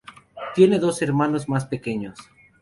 Tiene 0.55 0.79
dos 0.79 0.99
hermanos 1.03 1.47
más 1.47 1.67
pequeños. 1.67 2.17